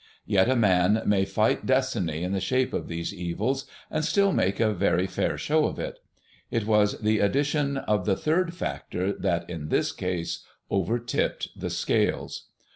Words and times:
Yet 0.25 0.49
a 0.49 0.55
man 0.55 1.03
may 1.05 1.25
fight 1.25 1.67
Destiny 1.67 2.23
in 2.23 2.31
the 2.31 2.41
shape 2.41 2.73
of 2.73 2.87
these 2.87 3.13
evils 3.13 3.67
and 3.91 4.03
still 4.03 4.31
make 4.31 4.59
a 4.59 4.73
very 4.73 5.05
fair 5.05 5.37
show 5.37 5.65
of 5.67 5.77
it. 5.77 5.99
It 6.49 6.65
was 6.65 7.01
the 7.01 7.19
addition 7.19 7.77
of 7.77 8.07
the 8.07 8.15
third 8.15 8.55
factor 8.55 9.13
that 9.13 9.47
in 9.47 9.69
this 9.69 9.91
case 9.91 10.43
overtipped 10.71 11.49
the 11.55 11.69
scales. 11.69 12.47